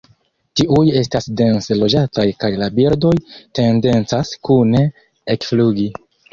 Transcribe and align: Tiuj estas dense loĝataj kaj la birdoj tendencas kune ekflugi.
Tiuj 0.61 0.85
estas 1.01 1.29
dense 1.41 1.77
loĝataj 1.81 2.25
kaj 2.45 2.51
la 2.63 2.71
birdoj 2.79 3.13
tendencas 3.61 4.35
kune 4.51 4.85
ekflugi. 5.39 5.91